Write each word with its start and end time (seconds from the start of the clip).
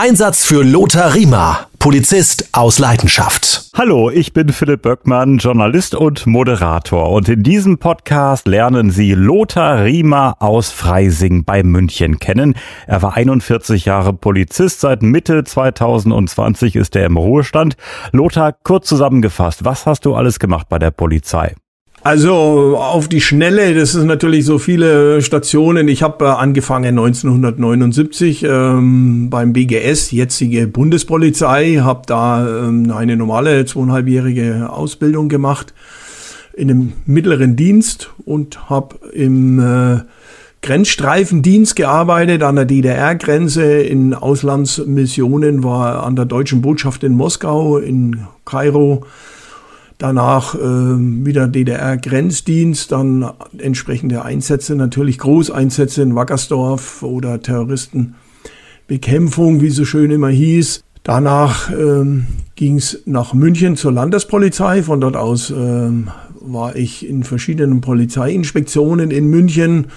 Einsatz 0.00 0.46
für 0.46 0.62
Lothar 0.62 1.16
Riemer, 1.16 1.66
Polizist 1.80 2.50
aus 2.52 2.78
Leidenschaft. 2.78 3.68
Hallo, 3.76 4.10
ich 4.10 4.32
bin 4.32 4.50
Philipp 4.50 4.82
Böckmann, 4.82 5.38
Journalist 5.38 5.96
und 5.96 6.24
Moderator. 6.24 7.10
Und 7.10 7.28
in 7.28 7.42
diesem 7.42 7.78
Podcast 7.78 8.46
lernen 8.46 8.92
Sie 8.92 9.14
Lothar 9.14 9.82
Riemer 9.82 10.36
aus 10.38 10.70
Freising 10.70 11.44
bei 11.44 11.64
München 11.64 12.20
kennen. 12.20 12.54
Er 12.86 13.02
war 13.02 13.16
41 13.16 13.86
Jahre 13.86 14.12
Polizist. 14.12 14.78
Seit 14.82 15.02
Mitte 15.02 15.42
2020 15.42 16.76
ist 16.76 16.94
er 16.94 17.04
im 17.04 17.16
Ruhestand. 17.16 17.76
Lothar, 18.12 18.52
kurz 18.52 18.86
zusammengefasst, 18.86 19.64
was 19.64 19.84
hast 19.84 20.04
du 20.04 20.14
alles 20.14 20.38
gemacht 20.38 20.68
bei 20.68 20.78
der 20.78 20.92
Polizei? 20.92 21.56
Also 22.02 22.76
auf 22.76 23.08
die 23.08 23.20
Schnelle, 23.20 23.74
das 23.74 23.94
ist 23.94 24.04
natürlich 24.04 24.44
so 24.44 24.58
viele 24.58 25.20
Stationen. 25.20 25.88
Ich 25.88 26.02
habe 26.02 26.24
äh, 26.24 26.28
angefangen 26.28 26.98
1979 26.98 28.44
ähm, 28.44 29.28
beim 29.30 29.52
BGS, 29.52 30.12
jetzige 30.12 30.68
Bundespolizei, 30.68 31.80
habe 31.82 32.02
da 32.06 32.66
ähm, 32.66 32.92
eine 32.92 33.16
normale 33.16 33.64
zweieinhalbjährige 33.64 34.70
Ausbildung 34.70 35.28
gemacht 35.28 35.74
in 36.54 36.70
einem 36.70 36.92
mittleren 37.04 37.56
Dienst 37.56 38.10
und 38.24 38.70
habe 38.70 38.96
im 39.12 39.58
äh, 39.58 40.00
Grenzstreifendienst 40.62 41.76
gearbeitet 41.76 42.42
an 42.42 42.56
der 42.56 42.64
DDR-Grenze 42.64 43.64
in 43.80 44.14
Auslandsmissionen, 44.14 45.62
war 45.62 46.04
an 46.04 46.16
der 46.16 46.24
deutschen 46.24 46.62
Botschaft 46.62 47.04
in 47.04 47.12
Moskau, 47.12 47.78
in 47.78 48.26
Kairo 48.44 49.04
Danach 49.98 50.54
äh, 50.54 50.58
wieder 50.58 51.46
DDR-Grenzdienst, 51.48 52.92
dann 52.92 53.28
entsprechende 53.58 54.24
Einsätze, 54.24 54.76
natürlich 54.76 55.18
Großeinsätze 55.18 56.02
in 56.02 56.14
Wackersdorf 56.14 57.02
oder 57.02 57.42
Terroristenbekämpfung, 57.42 59.60
wie 59.60 59.70
so 59.70 59.84
schön 59.84 60.12
immer 60.12 60.28
hieß. 60.28 60.84
Danach 61.02 61.72
ähm, 61.72 62.28
ging 62.54 62.76
es 62.76 63.02
nach 63.06 63.34
München 63.34 63.76
zur 63.76 63.90
Landespolizei. 63.90 64.84
Von 64.84 65.00
dort 65.00 65.16
aus 65.16 65.50
ähm, 65.50 66.10
war 66.40 66.76
ich 66.76 67.08
in 67.08 67.24
verschiedenen 67.24 67.80
Polizeiinspektionen 67.80 69.10
in 69.10 69.26
München 69.26 69.88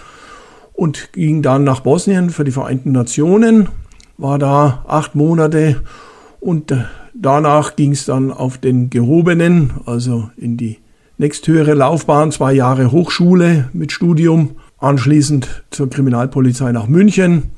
und 0.73 1.14
ging 1.14 1.44
dann 1.44 1.64
nach 1.64 1.81
Bosnien 1.81 2.31
für 2.31 2.44
die 2.44 2.52
Vereinten 2.52 2.92
Nationen. 2.92 3.70
War 4.18 4.40
da 4.40 4.84
acht 4.88 5.14
Monate 5.14 5.84
und 6.42 6.72
äh, 6.72 6.84
danach 7.14 7.78
ging 7.78 7.94
es 7.94 8.06
dann 8.06 8.31
auf 8.31 8.58
den 8.58 8.89
gehobenen, 8.89 9.72
also 9.86 10.30
in 10.36 10.58
die 10.58 10.80
nächsthöhere 11.17 11.75
Laufbahn, 11.75 12.31
zwei 12.31 12.52
Jahre 12.52 12.92
Hochschule 12.92 13.70
mit 13.73 13.92
Studium, 13.92 14.56
anschließend 14.80 15.64
zur 15.69 15.89
Kriminalpolizei 15.89 16.72
nach 16.72 16.88
München, 16.88 17.52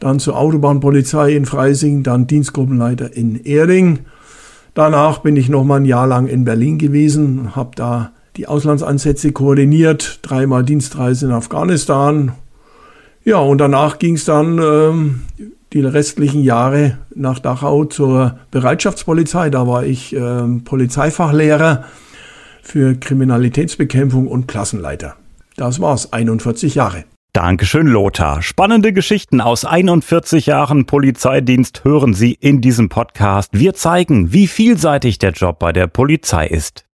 dann 0.00 0.18
zur 0.18 0.38
Autobahnpolizei 0.38 1.36
in 1.36 1.44
Freising, 1.44 2.02
dann 2.02 2.26
Dienstgruppenleiter 2.26 3.14
in 3.14 3.36
Erding. 3.44 4.00
Danach 4.72 5.18
bin 5.18 5.36
ich 5.36 5.50
noch 5.50 5.64
mal 5.64 5.76
ein 5.76 5.84
Jahr 5.84 6.06
lang 6.06 6.26
in 6.26 6.44
Berlin 6.44 6.78
gewesen, 6.78 7.54
habe 7.54 7.72
da 7.76 8.12
die 8.36 8.48
Auslandsansätze 8.48 9.32
koordiniert, 9.32 10.20
dreimal 10.22 10.64
Dienstreise 10.64 11.26
in 11.26 11.32
Afghanistan. 11.32 12.32
Ja, 13.24 13.40
und 13.40 13.58
danach 13.58 13.98
ging 13.98 14.14
es 14.14 14.24
dann 14.24 14.58
ähm, 14.58 15.20
die 15.72 15.80
restlichen 15.80 16.42
Jahre 16.42 16.98
nach 17.14 17.38
Dachau 17.38 17.84
zur 17.84 18.38
Bereitschaftspolizei. 18.50 19.50
Da 19.50 19.66
war 19.66 19.84
ich 19.84 20.14
äh, 20.14 20.46
Polizeifachlehrer 20.64 21.84
für 22.62 22.94
Kriminalitätsbekämpfung 22.94 24.28
und 24.28 24.48
Klassenleiter. 24.48 25.16
Das 25.56 25.80
war's, 25.80 26.12
41 26.12 26.74
Jahre. 26.74 27.04
Dankeschön, 27.32 27.86
Lothar. 27.86 28.42
Spannende 28.42 28.92
Geschichten 28.92 29.40
aus 29.40 29.64
41 29.64 30.46
Jahren 30.46 30.84
Polizeidienst 30.84 31.82
hören 31.82 32.12
Sie 32.12 32.34
in 32.34 32.60
diesem 32.60 32.90
Podcast. 32.90 33.48
Wir 33.52 33.72
zeigen, 33.72 34.34
wie 34.34 34.46
vielseitig 34.46 35.18
der 35.18 35.30
Job 35.32 35.58
bei 35.58 35.72
der 35.72 35.86
Polizei 35.86 36.46
ist. 36.46 36.84